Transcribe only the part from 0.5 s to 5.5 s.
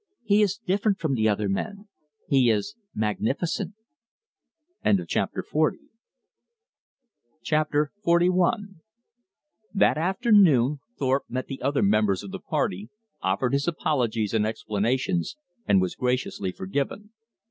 different from the other men. He is magnificent." Chapter